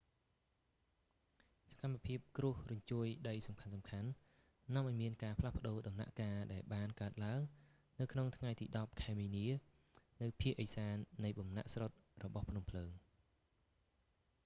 [1.71, 4.11] សកម្មភាពគ្រោះរញ្ជួយដីសំខាន់ៗ
[4.73, 7.41] នាំឲ្យមានការផ្លាស់ប្ដូរដំណាក់កាលដែលបានកើតឡើង
[7.99, 9.45] នៅក្នុងថ្ងៃទី10 ខែមីនា
[10.21, 10.95] នៅភាគឦសាន
[11.25, 11.91] នៃបំណាក់ស្រុត
[12.23, 12.91] របស់ភ្នំភ្លើង